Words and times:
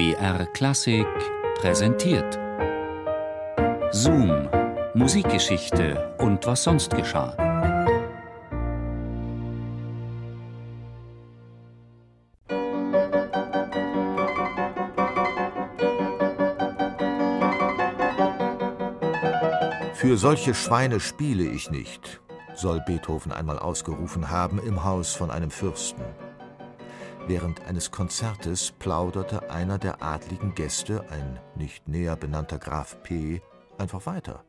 BR 0.00 0.46
Klassik 0.54 1.06
präsentiert. 1.56 2.38
Zoom, 3.90 4.48
Musikgeschichte 4.94 6.14
und 6.16 6.46
was 6.46 6.62
sonst 6.62 6.96
geschah. 6.96 7.36
Für 19.92 20.16
solche 20.16 20.54
Schweine 20.54 20.98
spiele 20.98 21.44
ich 21.44 21.70
nicht, 21.70 22.22
soll 22.54 22.80
Beethoven 22.86 23.32
einmal 23.32 23.58
ausgerufen 23.58 24.30
haben 24.30 24.60
im 24.60 24.82
Haus 24.82 25.14
von 25.14 25.30
einem 25.30 25.50
Fürsten. 25.50 26.29
Während 27.30 27.60
eines 27.60 27.92
Konzertes 27.92 28.72
plauderte 28.72 29.50
einer 29.50 29.78
der 29.78 30.02
adligen 30.02 30.56
Gäste, 30.56 31.08
ein 31.10 31.38
nicht 31.54 31.86
näher 31.86 32.16
benannter 32.16 32.58
Graf 32.58 33.00
P., 33.04 33.40
einfach 33.78 34.04
weiter. 34.04 34.44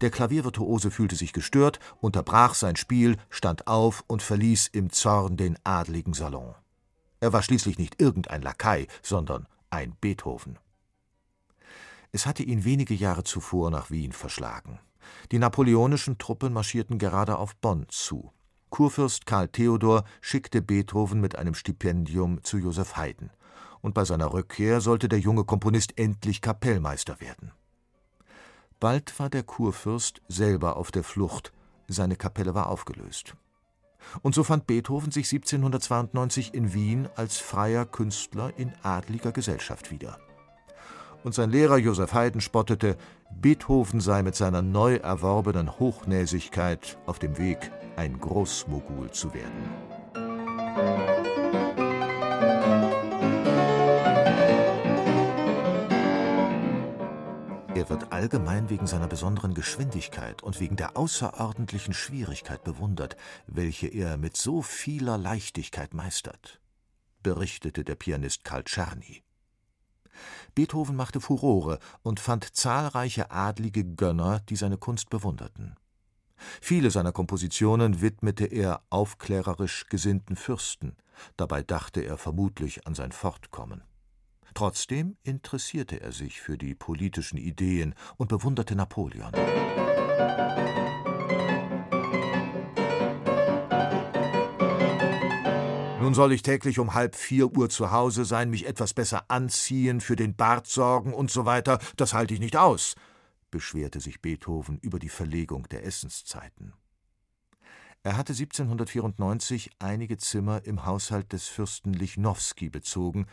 Der 0.00 0.10
Klaviervirtuose 0.10 0.90
fühlte 0.90 1.14
sich 1.14 1.32
gestört, 1.32 1.78
unterbrach 2.00 2.54
sein 2.54 2.74
Spiel, 2.74 3.18
stand 3.30 3.68
auf 3.68 4.02
und 4.08 4.20
verließ 4.20 4.66
im 4.72 4.90
Zorn 4.90 5.36
den 5.36 5.56
adligen 5.62 6.12
Salon. 6.12 6.56
Er 7.20 7.32
war 7.32 7.44
schließlich 7.44 7.78
nicht 7.78 8.02
irgendein 8.02 8.42
Lakai, 8.42 8.88
sondern 9.00 9.46
ein 9.70 9.94
Beethoven. 10.00 10.58
Es 12.10 12.26
hatte 12.26 12.42
ihn 12.42 12.64
wenige 12.64 12.94
Jahre 12.94 13.22
zuvor 13.22 13.70
nach 13.70 13.92
Wien 13.92 14.10
verschlagen. 14.10 14.80
Die 15.30 15.38
napoleonischen 15.38 16.18
Truppen 16.18 16.52
marschierten 16.52 16.98
gerade 16.98 17.38
auf 17.38 17.54
Bonn 17.54 17.86
zu. 17.90 18.32
Kurfürst 18.72 19.26
Karl 19.26 19.48
Theodor 19.48 20.02
schickte 20.22 20.62
Beethoven 20.62 21.20
mit 21.20 21.36
einem 21.36 21.54
Stipendium 21.54 22.42
zu 22.42 22.56
Joseph 22.56 22.96
Haydn, 22.96 23.28
und 23.82 23.92
bei 23.92 24.06
seiner 24.06 24.32
Rückkehr 24.32 24.80
sollte 24.80 25.10
der 25.10 25.18
junge 25.18 25.44
Komponist 25.44 25.98
endlich 25.98 26.40
Kapellmeister 26.40 27.20
werden. 27.20 27.52
Bald 28.80 29.18
war 29.20 29.28
der 29.28 29.42
Kurfürst 29.42 30.22
selber 30.26 30.76
auf 30.76 30.90
der 30.90 31.04
Flucht, 31.04 31.52
seine 31.86 32.16
Kapelle 32.16 32.54
war 32.54 32.68
aufgelöst. 32.68 33.34
Und 34.22 34.34
so 34.34 34.42
fand 34.42 34.66
Beethoven 34.66 35.12
sich 35.12 35.30
1792 35.30 36.54
in 36.54 36.72
Wien 36.72 37.10
als 37.14 37.36
freier 37.36 37.84
Künstler 37.84 38.54
in 38.56 38.72
adliger 38.82 39.32
Gesellschaft 39.32 39.90
wieder 39.90 40.18
und 41.24 41.34
sein 41.34 41.50
Lehrer 41.50 41.76
Joseph 41.76 42.14
Haydn 42.14 42.40
spottete, 42.40 42.96
Beethoven 43.30 44.00
sei 44.00 44.22
mit 44.22 44.34
seiner 44.34 44.62
neu 44.62 44.96
erworbenen 44.96 45.78
Hochnäsigkeit 45.78 46.98
auf 47.06 47.18
dem 47.18 47.38
Weg, 47.38 47.70
ein 48.02 48.18
Großmogul 48.18 49.12
zu 49.12 49.32
werden. 49.32 49.62
Er 57.76 57.88
wird 57.88 58.12
allgemein 58.12 58.68
wegen 58.70 58.88
seiner 58.88 59.06
besonderen 59.06 59.54
Geschwindigkeit 59.54 60.42
und 60.42 60.58
wegen 60.58 60.74
der 60.74 60.96
außerordentlichen 60.96 61.94
Schwierigkeit 61.94 62.64
bewundert, 62.64 63.16
welche 63.46 63.86
er 63.86 64.16
mit 64.16 64.36
so 64.36 64.62
vieler 64.62 65.16
Leichtigkeit 65.16 65.94
meistert, 65.94 66.60
berichtete 67.22 67.84
der 67.84 67.94
Pianist 67.94 68.42
Karl 68.42 68.64
Czerny. 68.64 69.22
Beethoven 70.56 70.96
machte 70.96 71.20
Furore 71.20 71.78
und 72.02 72.18
fand 72.18 72.56
zahlreiche 72.56 73.30
adlige 73.30 73.84
Gönner, 73.84 74.40
die 74.48 74.56
seine 74.56 74.76
Kunst 74.76 75.08
bewunderten. 75.08 75.76
Viele 76.60 76.90
seiner 76.90 77.12
Kompositionen 77.12 78.00
widmete 78.00 78.46
er 78.46 78.82
aufklärerisch 78.90 79.86
gesinnten 79.88 80.36
Fürsten, 80.36 80.96
dabei 81.36 81.62
dachte 81.62 82.00
er 82.00 82.18
vermutlich 82.18 82.86
an 82.86 82.94
sein 82.94 83.12
Fortkommen. 83.12 83.82
Trotzdem 84.54 85.16
interessierte 85.22 86.00
er 86.00 86.12
sich 86.12 86.40
für 86.40 86.58
die 86.58 86.74
politischen 86.74 87.38
Ideen 87.38 87.94
und 88.16 88.28
bewunderte 88.28 88.76
Napoleon. 88.76 89.32
Nun 96.02 96.14
soll 96.14 96.32
ich 96.32 96.42
täglich 96.42 96.80
um 96.80 96.94
halb 96.94 97.14
vier 97.14 97.56
Uhr 97.56 97.70
zu 97.70 97.92
Hause 97.92 98.24
sein, 98.24 98.50
mich 98.50 98.66
etwas 98.66 98.92
besser 98.92 99.24
anziehen, 99.28 100.00
für 100.00 100.16
den 100.16 100.34
Bart 100.34 100.66
sorgen 100.66 101.14
und 101.14 101.30
so 101.30 101.44
weiter. 101.46 101.78
Das 101.96 102.12
halte 102.12 102.34
ich 102.34 102.40
nicht 102.40 102.56
aus, 102.56 102.96
beschwerte 103.52 104.00
sich 104.00 104.20
Beethoven 104.20 104.78
über 104.78 104.98
die 104.98 105.08
Verlegung 105.08 105.68
der 105.68 105.84
Essenszeiten. 105.86 106.72
Er 108.02 108.16
hatte 108.16 108.32
1794 108.32 109.70
einige 109.78 110.16
Zimmer 110.18 110.64
im 110.64 110.84
Haushalt 110.84 111.32
des 111.32 111.46
Fürsten 111.46 111.92
Lichnowsky 111.92 112.68
bezogen, 112.68 113.26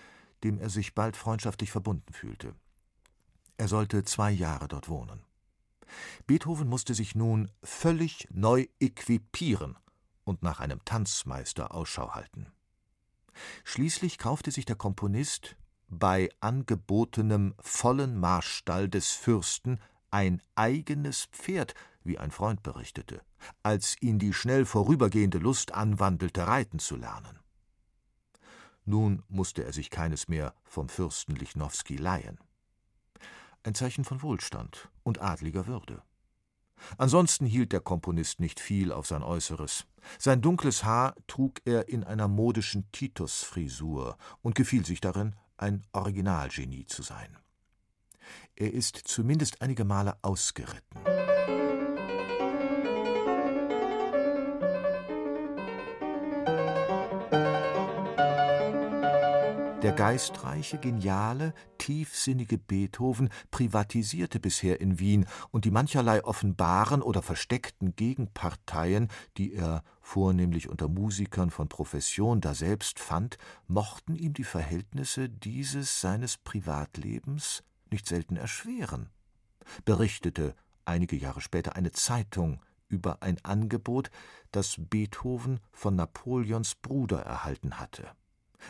dem 0.44 0.59
er 0.59 0.69
sich 0.69 0.94
bald 0.94 1.18
freundschaftlich 1.18 1.72
verbunden 1.72 2.13
fühlte. 2.13 2.53
Er 3.57 3.68
sollte 3.68 4.03
zwei 4.03 4.30
Jahre 4.30 4.68
dort 4.68 4.88
wohnen. 4.88 5.25
Beethoven 6.28 6.68
musste 6.68 6.94
sich 6.94 7.16
nun 7.16 7.50
völlig 7.63 8.28
neu 8.30 8.68
equipieren 8.80 9.75
und 10.24 10.44
nach 10.44 10.59
einem 10.59 10.86
Tanzmeister 10.86 11.74
Ausschau 11.74 12.13
halten. 12.13 12.51
Schließlich 13.63 14.19
kaufte 14.19 14.51
sich 14.51 14.66
der 14.66 14.75
Komponist 14.75 15.56
bei 15.88 16.30
angebotenem 16.40 17.56
vollen 17.59 18.19
Marstall 18.19 18.88
des 18.88 19.09
Fürsten 19.12 19.80
ein 20.12 20.42
eigenes 20.56 21.25
Pferd, 21.31 21.74
wie 22.03 22.18
ein 22.18 22.31
Freund 22.31 22.64
berichtete, 22.64 23.22
als 23.64 24.02
ihn 24.02 24.20
die 24.20 24.34
schnell 24.34 24.66
vorübergehende 24.66 25.38
Lust 25.38 25.74
anwandelte, 25.74 26.47
reiten 26.47 26.80
zu 26.80 26.96
lernen. 26.96 27.40
Nun 28.86 29.24
musste 29.28 29.64
er 29.64 29.74
sich 29.74 29.90
keines 29.90 30.28
mehr 30.28 30.56
vom 30.64 30.90
Fürsten 30.90 31.36
Lichnowsky 31.36 31.98
leihen. 31.98 32.40
Ein 33.62 33.75
Zeichen 33.75 34.03
von 34.03 34.22
Wohlstand 34.22 34.90
und 35.03 35.22
adliger 35.22 35.68
Würde. 35.68 36.02
Ansonsten 36.98 37.46
hielt 37.46 37.74
der 37.74 37.81
Komponist 37.81 38.40
nicht 38.40 38.59
viel 38.59 38.92
auf 38.92 39.06
sein 39.06 39.22
Äußeres. 39.22 39.86
Sein 40.18 40.42
dunkles 40.42 40.84
Haar 40.84 41.16
trug 41.28 41.62
er 41.66 41.90
in 41.90 42.03
einer 42.03 42.28
modischen 42.28 42.90
Titus-Frisur 42.92 44.18
und 44.42 44.56
gefiel 44.56 44.86
sich 44.86 45.02
darin, 45.02 45.36
ein 45.58 45.86
Originalgenie 45.92 46.86
zu 46.86 47.03
sein. 47.03 47.38
Er 48.56 48.74
ist 48.74 48.98
zumindest 48.98 49.62
einige 49.62 49.86
Male 49.86 50.18
ausgeritten. 50.22 51.00
Der 59.82 59.94
geistreiche, 59.94 60.78
geniale, 60.78 61.54
tiefsinnige 61.78 62.58
Beethoven 62.58 63.30
privatisierte 63.50 64.40
bisher 64.40 64.82
in 64.82 65.00
Wien, 65.00 65.26
und 65.52 65.64
die 65.64 65.72
mancherlei 65.72 66.22
offenbaren 66.22 67.02
oder 67.02 67.22
versteckten 67.22 67.96
Gegenparteien, 67.96 69.08
die 69.38 69.54
er 69.54 69.84
vornehmlich 70.02 70.68
unter 70.68 70.90
Musikern 70.90 71.50
von 71.50 71.70
Profession 71.70 72.42
daselbst 72.42 73.00
fand, 73.00 73.38
mochten 73.68 74.16
ihm 74.16 74.34
die 74.34 74.44
Verhältnisse 74.44 75.30
dieses 75.30 76.02
seines 76.02 76.38
Privatlebens 76.38 77.64
nicht 77.92 78.08
selten 78.08 78.36
erschweren, 78.36 79.10
berichtete 79.86 80.56
einige 80.86 81.16
Jahre 81.16 81.42
später 81.42 81.76
eine 81.76 81.92
Zeitung 81.92 82.62
über 82.88 83.22
ein 83.22 83.38
Angebot, 83.44 84.10
das 84.52 84.76
Beethoven 84.78 85.60
von 85.72 85.96
Napoleons 85.96 86.76
Bruder 86.76 87.22
erhalten 87.22 87.80
hatte 87.80 88.12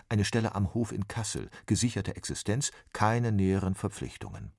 eine 0.08 0.26
Stelle 0.26 0.56
am 0.56 0.74
Hof 0.74 0.92
in 0.92 1.08
Kassel, 1.08 1.50
gesicherte 1.66 2.16
Existenz, 2.16 2.72
keine 2.94 3.32
näheren 3.32 3.76
Verpflichtungen. 3.76 4.52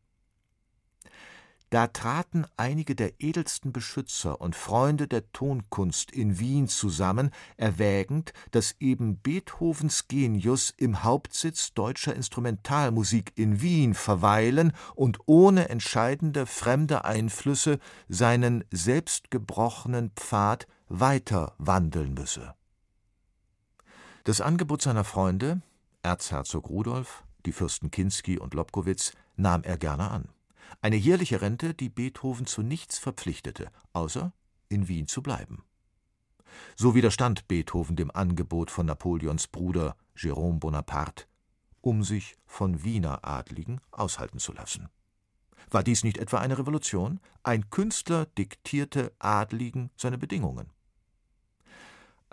Da 1.71 1.87
traten 1.87 2.47
einige 2.57 2.97
der 2.97 3.21
edelsten 3.21 3.73
Beschützer 3.73 4.41
und 4.41 4.57
Freunde 4.57 5.07
der 5.07 5.31
Tonkunst 5.31 6.11
in 6.11 6.41
Wien 6.41 6.67
zusammen, 6.67 7.31
erwägend, 7.57 8.33
dass 8.51 8.75
eben 8.81 9.19
Beethovens 9.19 10.09
Genius 10.09 10.75
im 10.77 11.05
Hauptsitz 11.05 11.73
deutscher 11.73 12.15
Instrumentalmusik 12.17 13.33
in 13.37 13.63
Wien 13.63 13.95
verweilen 13.95 14.73
und 14.97 15.19
ohne 15.27 15.69
entscheidende 15.69 16.47
fremde 16.47 17.05
Einflüsse 17.05 17.79
seinen 18.09 18.65
selbstgebrochenen 18.73 20.11
Pfad 20.17 20.67
weiter 20.89 21.55
wandeln 21.59 22.15
müsse. 22.15 22.53
Das 24.25 24.41
Angebot 24.41 24.83
seiner 24.83 25.05
Freunde, 25.05 25.63
Erzherzog 26.03 26.69
Rudolf, 26.69 27.23
die 27.47 27.53
Fürsten 27.53 27.93
Kinsky 27.93 28.41
und 28.41 28.55
Lobkowitz, 28.55 29.13
nahm 29.37 29.63
er 29.63 29.79
gerne 29.79 30.11
an. 30.11 30.29
Eine 30.81 30.97
jährliche 30.97 31.41
Rente, 31.41 31.75
die 31.75 31.89
Beethoven 31.89 32.47
zu 32.47 32.63
nichts 32.63 32.99
verpflichtete, 32.99 33.71
außer 33.93 34.33
in 34.69 34.89
Wien 34.89 35.07
zu 35.07 35.23
bleiben. 35.23 35.65
So 36.77 36.95
widerstand 36.95 37.49
Beethoven 37.49 37.97
dem 37.97 38.11
Angebot 38.11 38.71
von 38.71 38.87
Napoleons 38.87 39.49
Bruder 39.49 39.97
Jérôme 40.17 40.59
Bonaparte, 40.59 41.27
um 41.81 42.03
sich 42.05 42.37
von 42.47 42.83
Wiener 42.85 43.25
Adligen 43.25 43.81
aushalten 43.91 44.39
zu 44.39 44.53
lassen. 44.53 44.89
War 45.71 45.83
dies 45.83 46.03
nicht 46.03 46.19
etwa 46.19 46.39
eine 46.39 46.59
Revolution? 46.59 47.21
Ein 47.43 47.71
Künstler 47.71 48.27
diktierte 48.27 49.13
Adligen 49.19 49.91
seine 49.97 50.19
Bedingungen. 50.19 50.73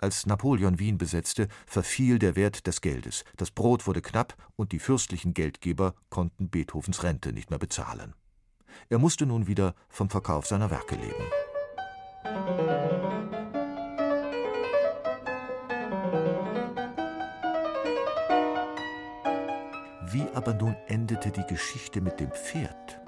Als 0.00 0.26
Napoleon 0.26 0.78
Wien 0.78 0.96
besetzte, 0.96 1.48
verfiel 1.66 2.20
der 2.20 2.36
Wert 2.36 2.68
des 2.68 2.80
Geldes, 2.80 3.24
das 3.36 3.50
Brot 3.50 3.88
wurde 3.88 4.00
knapp 4.00 4.36
und 4.54 4.70
die 4.70 4.78
fürstlichen 4.78 5.34
Geldgeber 5.34 5.94
konnten 6.08 6.50
Beethovens 6.50 7.02
Rente 7.02 7.32
nicht 7.32 7.50
mehr 7.50 7.58
bezahlen. 7.58 8.14
Er 8.88 8.98
musste 8.98 9.26
nun 9.26 9.48
wieder 9.48 9.74
vom 9.88 10.08
Verkauf 10.08 10.46
seiner 10.46 10.70
Werke 10.70 10.94
leben. 10.94 11.24
Wie 20.12 20.26
aber 20.32 20.54
nun 20.54 20.76
endete 20.86 21.32
die 21.32 21.46
Geschichte 21.48 22.00
mit 22.00 22.20
dem 22.20 22.30
Pferd? 22.30 23.00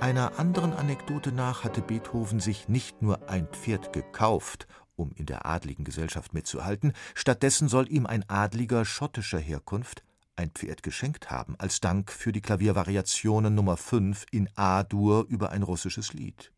Einer 0.00 0.36
anderen 0.36 0.72
Anekdote 0.72 1.30
nach 1.30 1.62
hatte 1.62 1.80
Beethoven 1.80 2.40
sich 2.40 2.68
nicht 2.68 3.02
nur 3.02 3.28
ein 3.28 3.46
Pferd 3.46 3.92
gekauft, 3.92 4.66
um 4.96 5.12
in 5.12 5.26
der 5.26 5.46
adligen 5.46 5.84
Gesellschaft 5.84 6.34
mitzuhalten, 6.34 6.92
stattdessen 7.14 7.68
soll 7.68 7.90
ihm 7.90 8.06
ein 8.06 8.28
Adliger 8.28 8.84
schottischer 8.84 9.38
Herkunft 9.38 10.02
ein 10.36 10.50
Pferd 10.50 10.82
geschenkt 10.82 11.30
haben, 11.30 11.56
als 11.58 11.80
Dank 11.80 12.10
für 12.10 12.32
die 12.32 12.40
Klaviervariationen 12.40 13.54
Nummer 13.54 13.76
5 13.76 14.26
in 14.30 14.48
A-Dur 14.56 15.26
über 15.28 15.50
ein 15.50 15.62
russisches 15.62 16.12
Lied. 16.12 16.52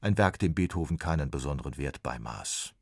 Ein 0.00 0.18
Werk, 0.18 0.38
dem 0.38 0.54
Beethoven 0.54 0.98
keinen 0.98 1.30
besonderen 1.30 1.76
Wert 1.76 2.02
beimaß. 2.02 2.74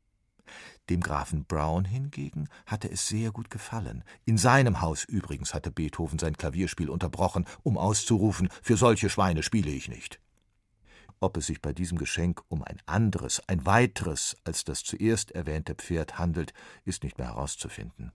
Dem 0.89 1.01
Grafen 1.01 1.45
Brown 1.45 1.85
hingegen 1.85 2.49
hatte 2.65 2.89
es 2.89 3.07
sehr 3.07 3.31
gut 3.31 3.51
gefallen. 3.51 4.03
In 4.25 4.39
seinem 4.39 4.81
Haus 4.81 5.03
übrigens 5.03 5.53
hatte 5.53 5.69
Beethoven 5.69 6.17
sein 6.17 6.35
Klavierspiel 6.35 6.89
unterbrochen, 6.89 7.45
um 7.61 7.77
auszurufen: 7.77 8.49
Für 8.63 8.75
solche 8.75 9.09
Schweine 9.09 9.43
spiele 9.43 9.69
ich 9.69 9.87
nicht. 9.87 10.19
Ob 11.21 11.35
es 11.37 11.47
sich 11.47 11.61
bei 11.61 11.73
diesem 11.73 11.97
Geschenk 11.97 12.41
um 12.47 12.63
ein 12.63 12.81
anderes, 12.85 13.41
ein 13.47 13.65
weiteres 13.65 14.37
als 14.45 14.63
das 14.63 14.83
zuerst 14.83 15.31
erwähnte 15.31 15.75
Pferd 15.75 16.17
handelt, 16.17 16.53
ist 16.85 17.03
nicht 17.03 17.17
mehr 17.17 17.27
herauszufinden. 17.27 18.13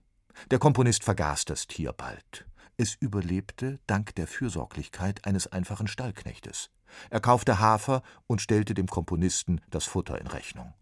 Der 0.49 0.59
Komponist 0.59 1.03
vergaß 1.03 1.45
das 1.45 1.67
Tier 1.67 1.93
bald. 1.93 2.45
Es 2.77 2.95
überlebte 2.95 3.79
dank 3.87 4.15
der 4.15 4.27
Fürsorglichkeit 4.27 5.25
eines 5.25 5.47
einfachen 5.47 5.87
Stallknechtes. 5.87 6.71
Er 7.09 7.21
kaufte 7.21 7.59
Hafer 7.59 8.01
und 8.27 8.41
stellte 8.41 8.73
dem 8.73 8.87
Komponisten 8.87 9.61
das 9.69 9.85
Futter 9.85 10.19
in 10.19 10.27
Rechnung. 10.27 10.73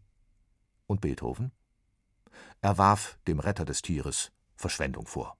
Und 0.88 1.02
Beethoven? 1.02 1.52
Er 2.62 2.78
warf 2.78 3.20
dem 3.28 3.40
Retter 3.40 3.66
des 3.66 3.82
Tieres 3.82 4.32
Verschwendung 4.56 5.06
vor. 5.06 5.38